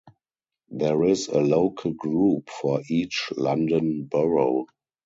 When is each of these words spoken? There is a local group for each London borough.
There 0.71 1.03
is 1.03 1.27
a 1.27 1.39
local 1.41 1.91
group 1.93 2.49
for 2.49 2.81
each 2.89 3.29
London 3.37 4.05
borough. 4.09 4.65